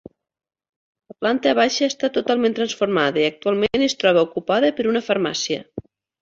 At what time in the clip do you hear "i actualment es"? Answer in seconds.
3.25-3.97